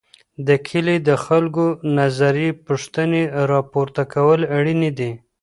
[0.47, 1.67] د کلي د خلګو
[1.99, 5.11] نظري پوښتني راپور کول اړیني دي.